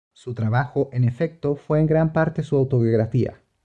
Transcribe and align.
Su 0.13 0.33
trabajo, 0.33 0.89
en 0.93 1.03
efecto, 1.03 1.55
fue 1.55 1.79
en 1.79 1.85
gran 1.85 2.11
parte 2.11 2.41
su 2.41 2.55
autobiografía. 2.55 3.39